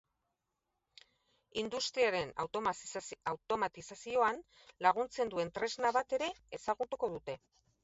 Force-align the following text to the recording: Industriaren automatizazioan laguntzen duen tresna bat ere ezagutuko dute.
Industriaren 1.63 2.31
automatizazioan 2.45 4.41
laguntzen 4.89 5.35
duen 5.37 5.55
tresna 5.61 5.95
bat 6.01 6.19
ere 6.21 6.33
ezagutuko 6.61 7.15
dute. 7.17 7.41